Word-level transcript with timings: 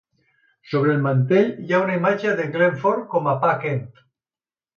Sobre 0.69 0.93
el 0.99 1.03
mantell 1.03 1.51
hi 1.65 1.75
ha 1.75 1.81
una 1.85 1.99
imatge 1.99 2.33
de 2.41 2.47
Glenn 2.57 2.81
Ford 2.87 3.07
com 3.13 3.31
a 3.31 3.37
Pa 3.45 3.53
Kent. 3.67 3.87